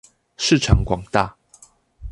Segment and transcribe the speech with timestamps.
[0.35, 1.37] 市場廣大